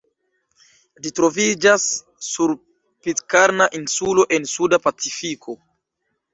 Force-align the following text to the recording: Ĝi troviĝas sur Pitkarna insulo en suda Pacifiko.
Ĝi 1.03 1.11
troviĝas 1.19 1.85
sur 2.29 2.55
Pitkarna 3.09 3.69
insulo 3.83 4.29
en 4.41 4.51
suda 4.57 4.83
Pacifiko. 4.89 5.61